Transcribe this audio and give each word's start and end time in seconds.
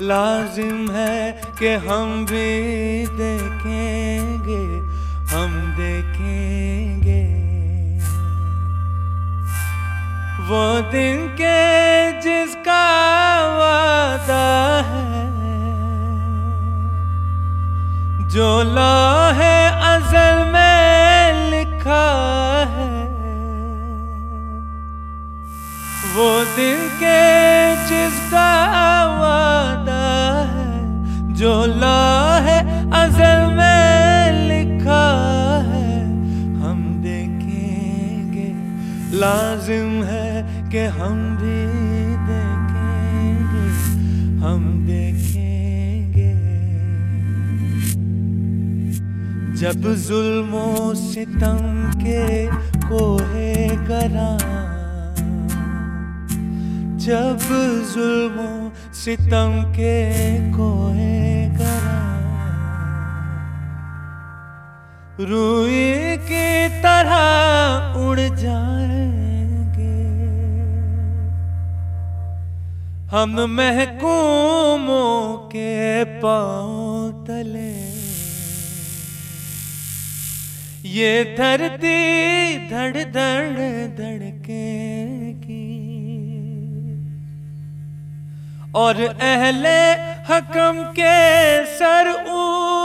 लाजिम 0.00 0.90
है 0.90 1.32
कि 1.58 1.68
हम 1.86 2.24
भी 2.24 3.06
देखेंगे, 3.16 4.64
हम 5.32 5.54
देखेंगे। 5.76 7.24
वो 10.48 10.62
दिन 10.90 11.26
के 11.40 11.58
जिसका 12.20 12.84
वादा 13.56 14.46
है, 14.86 15.26
जो 18.28 18.48
है 19.34 19.58
अजल 19.88 20.44
में 20.52 21.50
लिखा 21.50 22.06
है, 22.76 23.04
वो 26.14 26.30
दिन 26.56 26.88
के 27.02 27.18
जिसका 27.86 28.57
जो 31.38 31.66
ला 31.66 32.38
है, 32.38 32.58
अजल 32.90 33.54
में 33.54 34.48
लिखा 34.48 35.04
है। 35.66 36.02
हम 36.60 37.00
देखेंगे, 37.02 38.48
लाजिम 39.16 40.02
है 40.04 40.42
कि 40.70 40.78
हम 40.78 41.36
भी 41.36 41.60
देखेंगे। 42.30 43.66
हम 44.46 44.86
देखेंगे। 44.86 46.34
जब 49.56 49.94
जुल्मो 49.94 50.94
सितम 50.94 51.92
के 51.96 52.46
कोहे 52.88 53.68
करा, 53.68 54.38
जब 56.96 57.38
जुल्मो 57.94 58.72
सितम 58.92 59.64
के 59.72 59.98
कोहे 60.52 61.27
रूई 65.20 66.16
की 66.26 66.68
तरह 66.82 67.96
उड़ 68.00 68.20
जाएँगे। 68.20 69.96
हम 73.10 73.34
महकूमों 73.50 75.38
के 75.48 76.04
पाँव 76.04 77.10
तले। 77.26 77.74
ये 80.90 81.12
धरती 81.38 81.98
धड़ 82.68 82.96
धड़ 82.96 83.58
धड़केगी 83.98 85.66
और 88.74 89.02
अहले 89.04 89.78
हकम 90.32 90.82
के 90.98 91.18
सर 91.76 92.12
ऊपर 92.12 92.77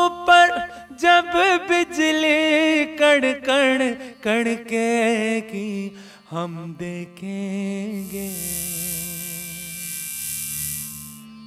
जब 1.03 1.31
बिजली 1.69 2.85
कड़कड़ 2.85 3.91
कड़केगी 4.23 5.95
हम 6.31 6.75
देखेंगे। 6.79 8.31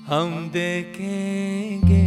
हम 0.07 0.51
देखेंगे। 0.53 2.05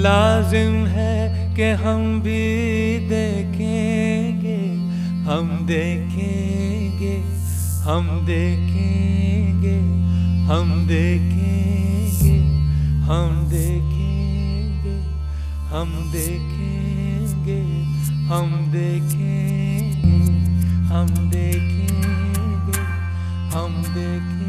लाजिम 0.00 0.86
है 0.86 1.54
कि 1.56 1.62
हम 1.62 2.20
भी 2.20 2.98
देखेंगे। 3.08 4.58
हम 5.30 5.66
देखेंगे। 5.66 7.16
हम 7.82 8.26
देखेंगे। 8.26 9.78
हम 10.44 10.86
देखेंगे। 10.88 12.40
हम 13.02 13.48
देखेंगे। 13.50 15.00
हम 15.66 16.12
देखेंगे। 16.12 16.79
हम 18.30 18.50
देखेंगे 18.72 20.10
हम 20.90 21.06
देखेंगे 21.30 22.82
हम 23.54 23.72
देखेंगे। 23.94 24.39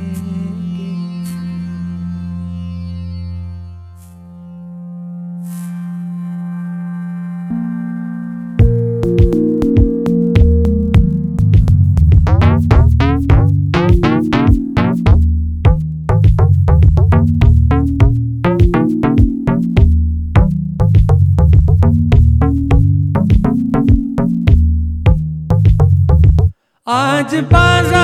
आज 27.30 27.34
बाजार 27.52 27.99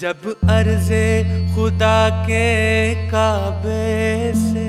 जब 0.00 0.48
अर्जे 0.50 1.06
खुदा 1.54 2.24
के 2.24 2.94
काबे 3.08 4.32
से। 4.34 4.68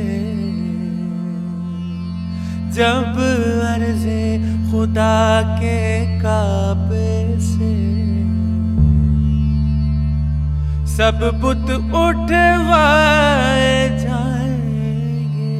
जब 2.71 3.19
अर्जे 3.65 4.21
खुदा 4.71 5.41
के 5.41 5.79
काबे 6.19 7.39
से। 7.39 7.73
सब 10.97 11.39
बुत 11.41 11.71
उठवाए 12.05 13.89
जाएँगे। 13.99 15.59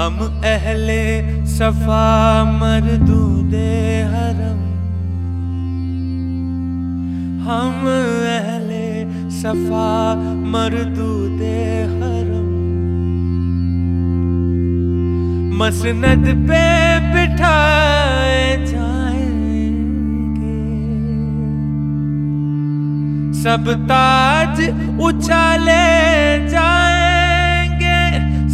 हम 0.00 0.42
अहले 0.44 1.02
सफ़ा 1.46 2.44
मरदूदे 2.44 4.02
हरम। 4.02 4.57
हम 7.48 7.84
अहले 7.88 8.88
सफ़ा 9.32 9.90
मरदूदे 10.52 11.60
हरम। 11.92 12.50
मसनद 15.58 16.26
पे 16.50 16.66
बिठाए 17.14 18.42
जाएँगे। 18.66 19.32
सब 23.42 23.72
ताज 23.88 24.62
उछाले 25.08 25.88
जाएँगे, 26.50 28.00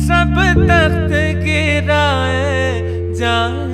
सब 0.07 0.35
तख्त 0.65 1.13
गिराए 1.45 2.57
जाएँगे। 3.21 3.74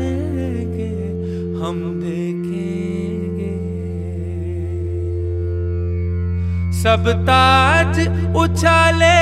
सब 6.83 7.09
ताज 7.29 7.99
उछाले 8.43 9.17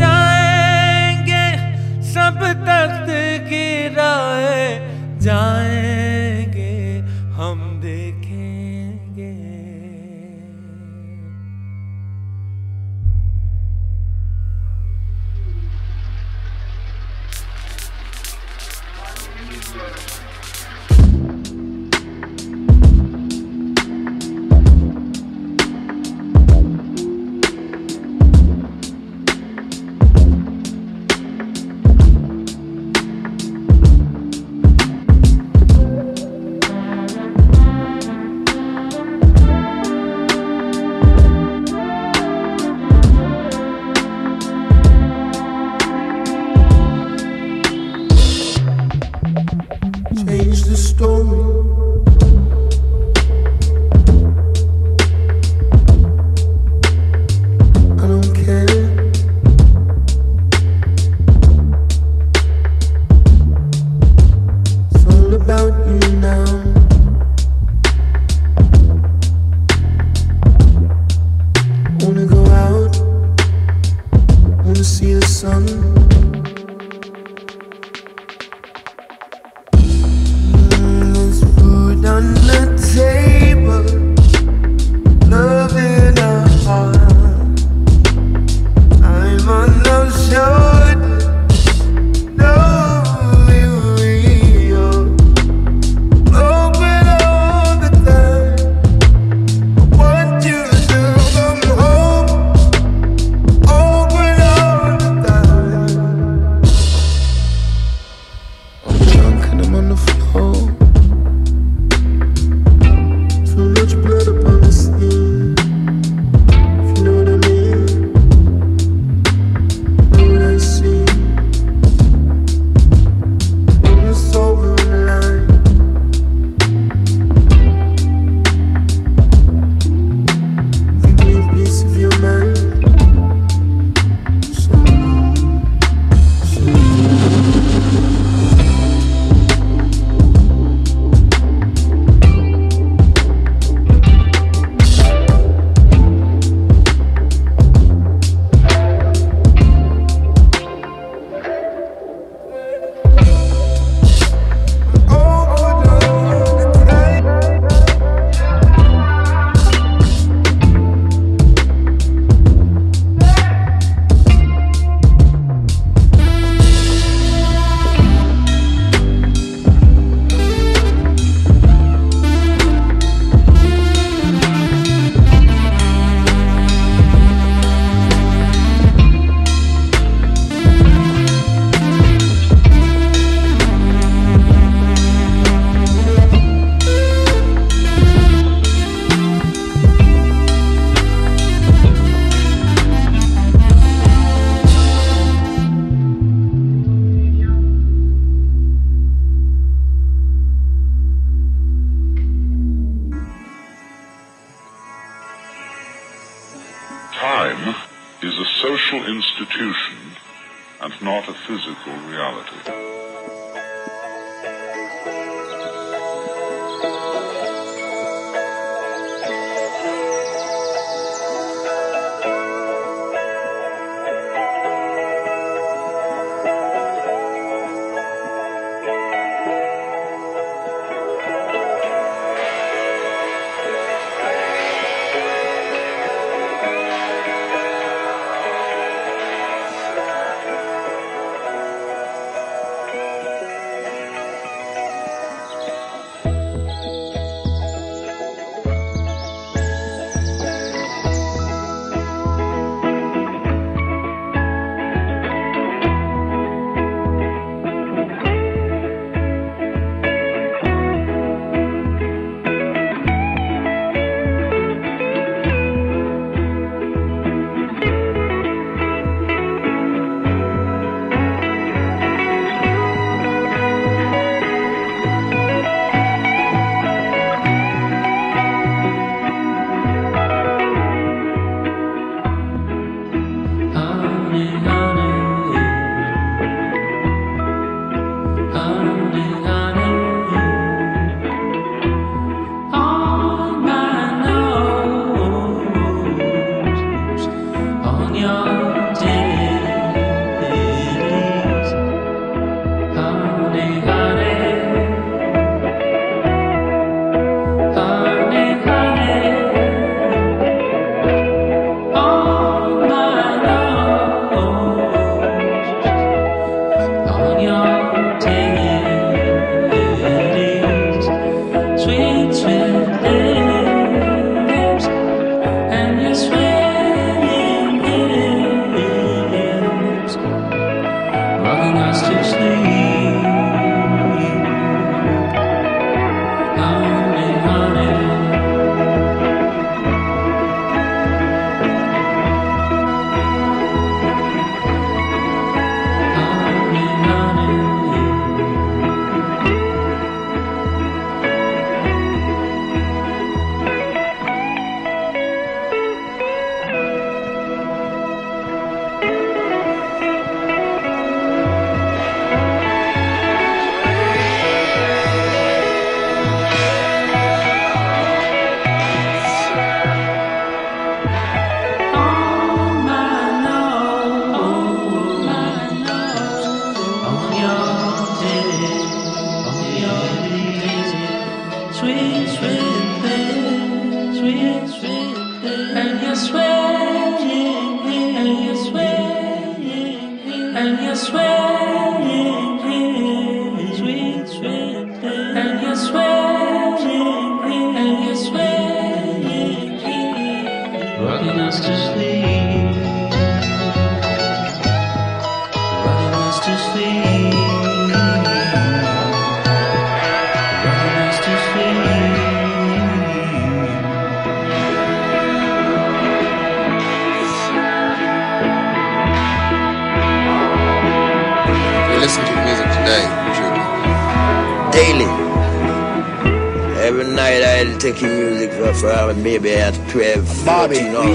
जाएँगे 0.00 1.46
सब 2.12 2.40
तख्त 2.68 3.08
गिराए 3.48 4.66
जाएँगे 5.24 6.11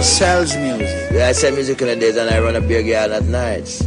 sells 0.02 0.56
music. 0.56 1.12
Yeah, 1.12 1.28
I 1.28 1.32
sell 1.34 1.54
music 1.54 1.82
in 1.82 1.88
the 1.88 1.96
days 1.96 2.16
and 2.16 2.30
I 2.30 2.40
run 2.40 2.56
a 2.56 2.62
beer 2.62 2.82
garden 2.84 3.16
at 3.16 3.24
nights. 3.24 3.82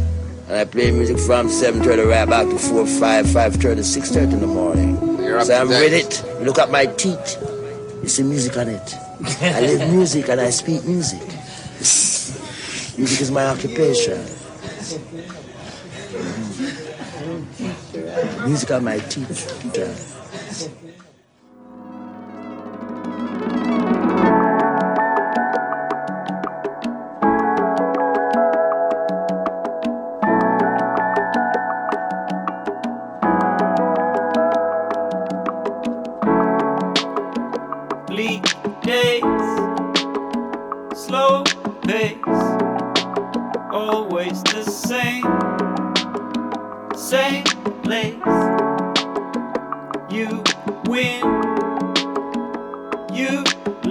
And 0.47 0.57
I 0.57 0.65
play 0.65 0.91
music 0.91 1.17
from 1.17 1.47
7.30 1.47 2.09
right 2.09 2.29
back 2.29 2.47
to 2.47 2.57
4, 2.57 2.85
5, 2.85 3.25
5.30, 3.25 3.75
6.30 3.79 4.33
in 4.33 4.39
the 4.41 4.47
morning. 4.47 4.97
so 5.43 5.55
I'm 5.55 5.69
with 5.69 5.93
it. 5.93 6.23
You 6.39 6.45
look 6.45 6.59
at 6.59 6.69
my 6.69 6.85
teeth. 6.85 7.37
You 8.03 8.09
see 8.09 8.23
music 8.23 8.57
on 8.57 8.67
it. 8.69 8.95
I 9.41 9.61
live 9.61 9.91
music 9.91 10.29
and 10.29 10.41
I 10.41 10.49
speak 10.49 10.83
music. 10.85 11.21
music 12.97 13.21
is 13.21 13.31
my 13.31 13.45
occupation. 13.45 14.19
Music 18.45 18.71
on 18.71 18.83
my 18.83 18.97
teeth. 18.99 19.60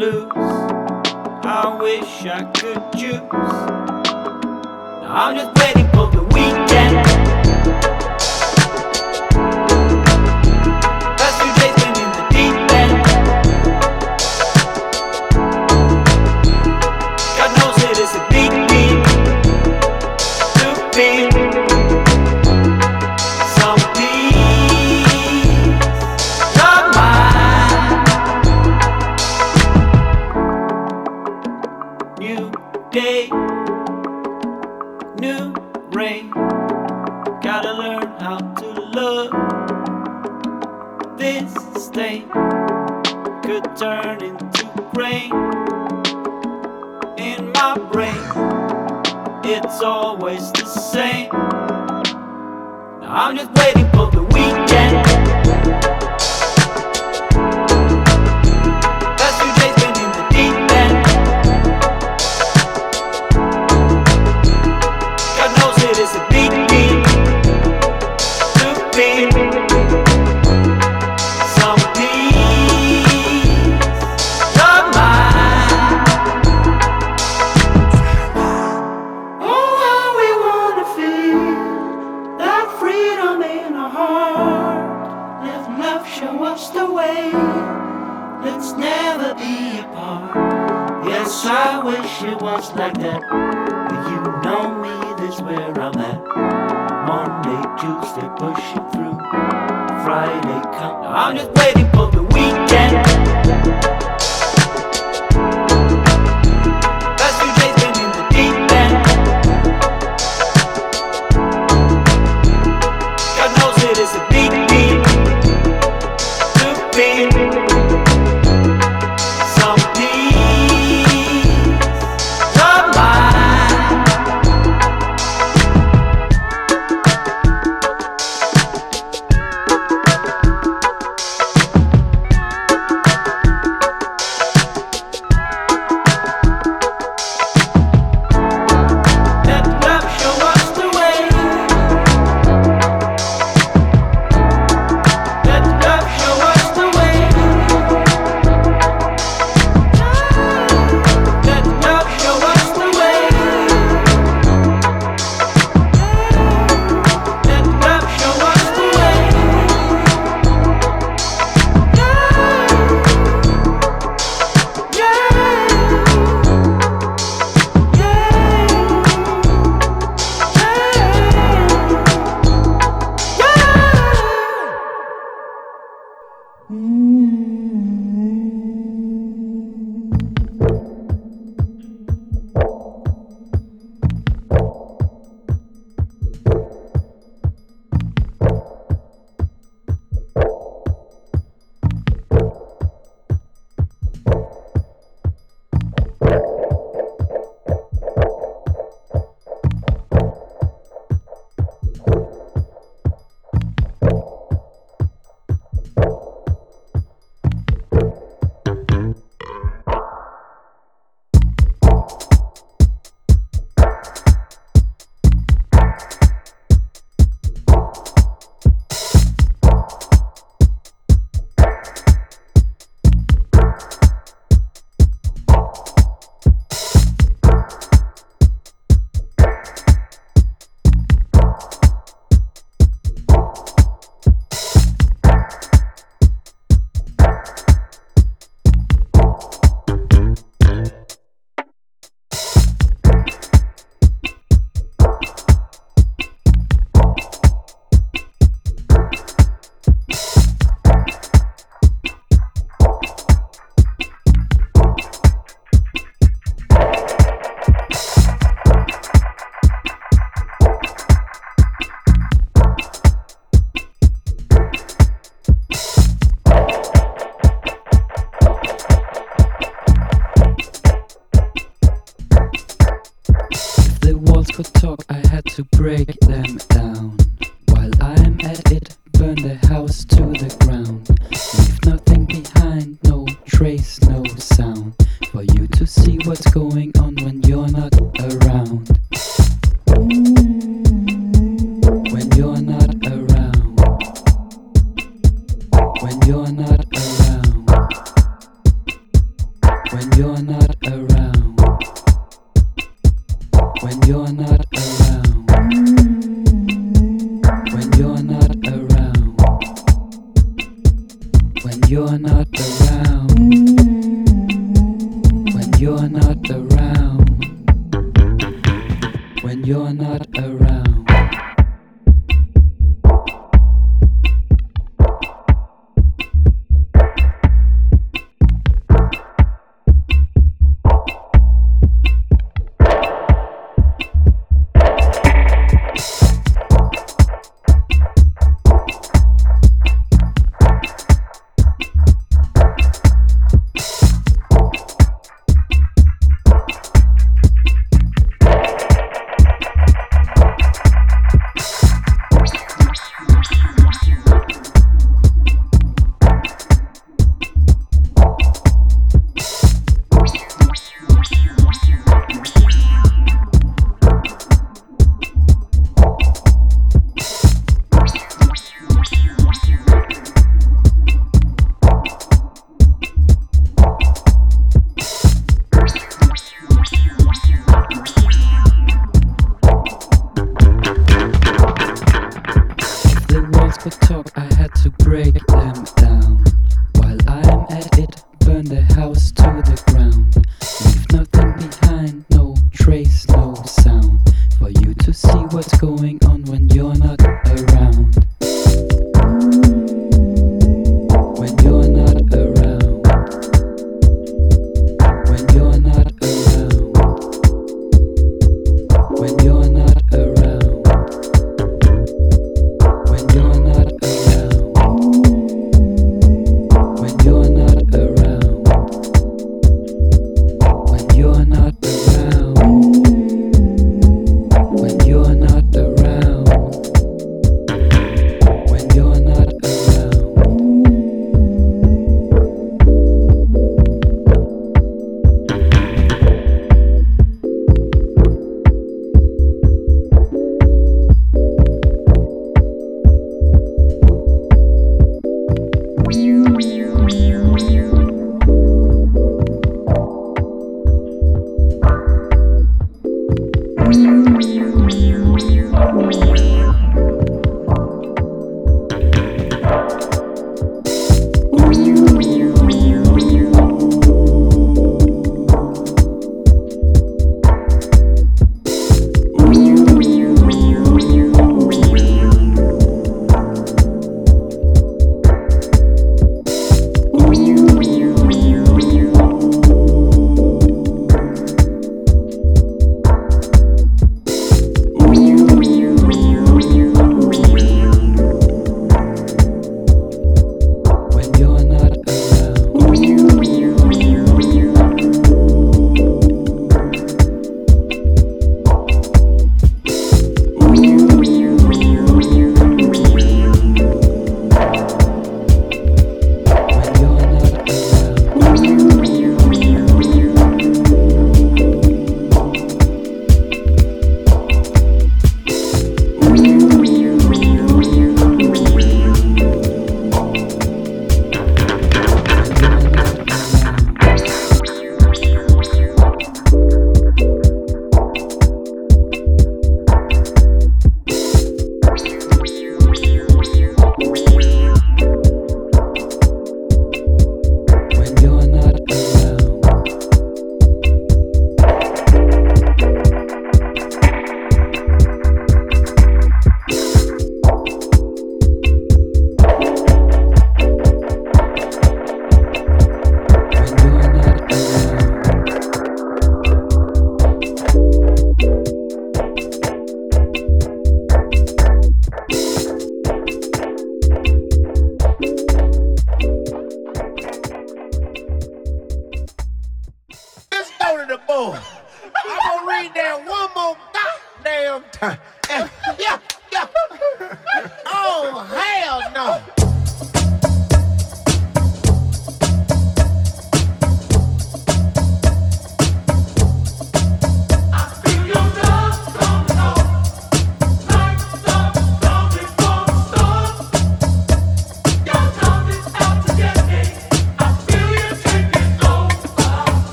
blues. 0.00 0.32
I 0.34 1.76
wish 1.78 2.24
I 2.24 2.42
could 2.54 2.82
choose. 2.98 3.20
I'm 5.04 5.36
just 5.36 5.54
waiting 5.58 5.88
for 5.92 6.10
the 6.10 6.22
weekend. 6.32 7.09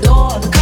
Door 0.00 0.57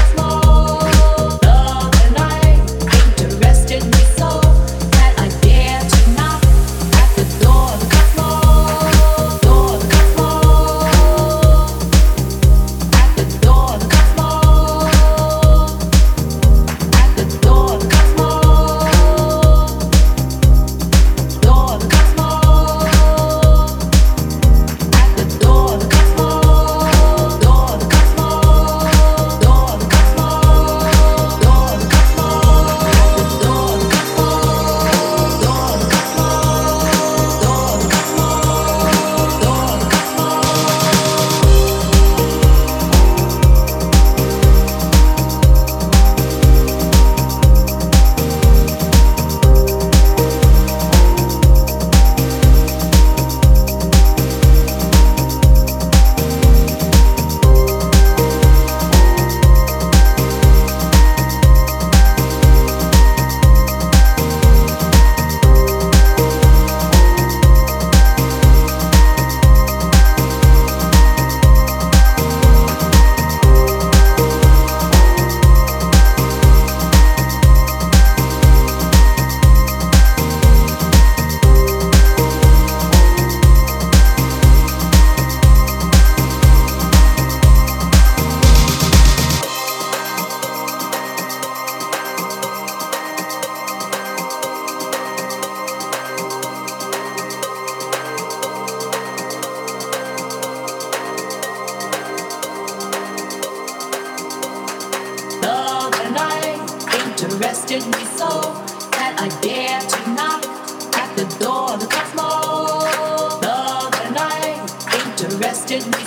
just. 115.67 116.05